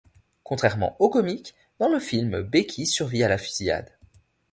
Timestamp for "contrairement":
0.43-0.95